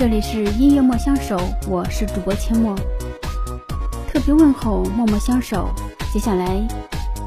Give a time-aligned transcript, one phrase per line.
[0.00, 2.74] 这里是音乐莫相守，我是主播阡陌，
[4.10, 5.68] 特别问候默默相守。
[6.10, 6.66] 接下来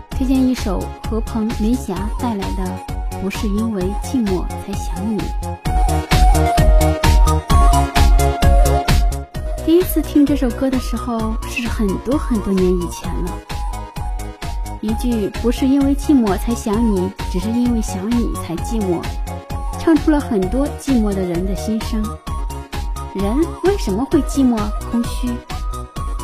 [0.09, 2.63] 推荐一首何鹏、林霞带来的
[3.21, 5.21] 《不是因为寂寞才想你》。
[9.63, 13.31] 第一次听这首歌的时候是很多很多年以前了，
[14.81, 18.99] 一句“不是因为寂寞才想你，只是因为想你才寂寞”，
[19.79, 22.03] 唱出了很多寂寞的人的心声。
[23.13, 24.57] 人为什么会寂寞
[24.89, 25.27] 空虚？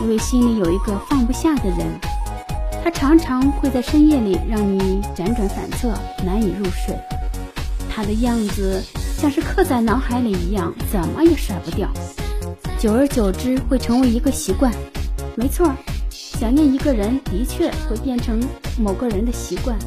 [0.02, 2.00] 因为心里有一个放不下的人，
[2.84, 5.94] 他常常会在深夜里让你辗转反侧，
[6.26, 6.98] 难以入睡。
[7.88, 8.82] 他的样子
[9.16, 11.88] 像是刻在脑海里一样，怎么也甩不掉。
[12.80, 14.74] 久而久之，会成为一个习惯。
[15.36, 15.72] 没错，
[16.10, 18.42] 想念一个人的确会变成
[18.80, 19.78] 某个人的习惯，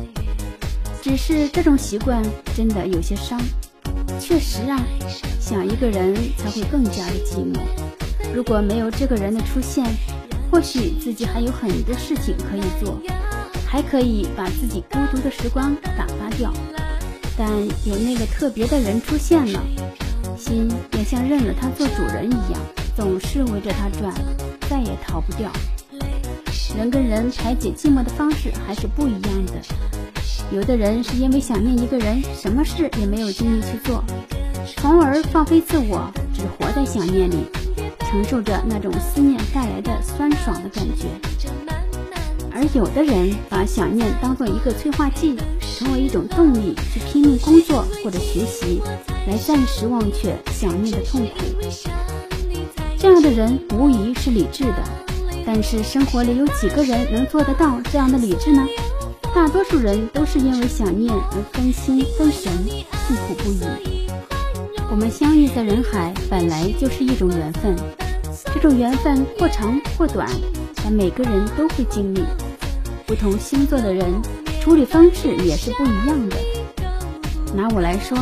[1.03, 2.23] 只是这种习惯
[2.55, 3.41] 真的有些伤。
[4.23, 4.81] 确实啊。
[5.41, 7.59] 想一个人才会更加的寂寞。
[8.35, 9.85] 如果没有这个人的出现，
[10.51, 12.99] 或许自己还有很多事情可以做，
[13.67, 16.53] 还可以把自己孤独的时光打发掉。
[17.37, 17.51] 但
[17.85, 19.61] 有那个特别的人出现了，
[20.39, 22.61] 心也像认了他做主人一样，
[22.97, 24.15] 总是围着他转，
[24.71, 25.51] 再也逃不掉。
[26.79, 29.53] 人跟人排解寂寞的方式还是不一样的。
[30.53, 34.05] 有的人是因为想念一个人，什么事也没有精力去做。
[34.77, 37.47] 从而放飞自我，只活在想念里，
[38.01, 41.07] 承受着那种思念带来的酸爽的感觉。
[42.55, 45.37] 而有的人把想念当做一个催化剂，
[45.79, 48.83] 成为一种动力，去拼命工作或者学习，
[49.27, 51.31] 来暂时忘却想念的痛苦。
[52.99, 54.85] 这样的人无疑是理智的，
[55.47, 58.67] 但是生活里有几个人能做得到这样的理智呢？
[59.35, 62.53] 大多数人都是因为想念而分心分神，
[63.07, 64.07] 痛苦不已。
[64.91, 67.75] 我们相遇在人海，本来就是一种缘分。
[68.53, 70.29] 这种缘分或长或短，
[70.85, 72.23] 但每个人都会经历。
[73.07, 74.21] 不同星座的人
[74.61, 76.37] 处理方式也是不一样的。
[77.55, 78.19] 拿我来说，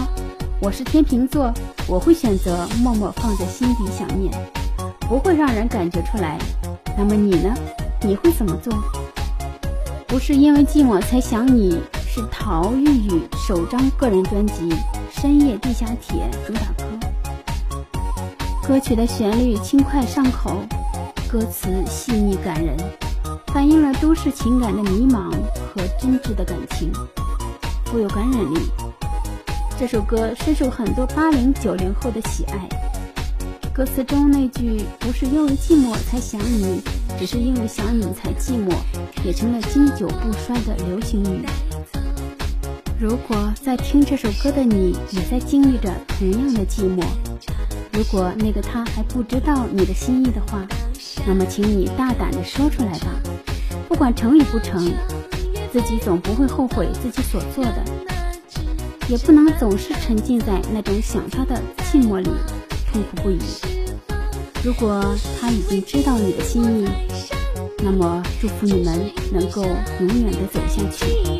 [0.60, 1.52] 我是天秤座，
[1.88, 4.32] 我会选择默默放在心底想念，
[5.00, 6.38] 不会让人感觉出来。
[6.96, 7.52] 那么你呢？
[8.00, 8.72] 你会怎么做？
[10.10, 14.68] 不是因为寂寞才想你，是陶玉玉首张个人专辑。
[15.08, 16.84] 深夜地下铁主打歌，
[18.66, 20.62] 歌曲的旋律轻快上口，
[21.30, 22.76] 歌词细腻感人，
[23.54, 26.90] 反映了都市情感的迷茫和真挚的感情，
[27.84, 28.68] 富有感染力。
[29.78, 32.68] 这首歌深受很多八零九零后的喜爱。
[33.72, 36.82] 歌词中那句“不是因为寂寞才想你，
[37.20, 38.72] 只是因为想你才寂寞”，
[39.22, 41.44] 也成了经久不衰的流行语。
[42.98, 47.04] 如果在听这首歌的你也在经历着同样的寂寞，
[47.92, 50.66] 如果那个他还不知道你的心意的话，
[51.26, 53.08] 那么请你大胆的说出来吧。
[53.86, 54.90] 不管成与不成，
[55.70, 57.84] 自己总不会后悔自己所做的，
[59.08, 61.60] 也不能总是沉浸在那种想他的
[61.92, 62.30] 寂寞里，
[62.90, 63.38] 痛苦不已。
[64.62, 65.02] 如果
[65.40, 66.86] 他已经知道你的心意，
[67.82, 71.39] 那么祝福你们能够永远的走下去。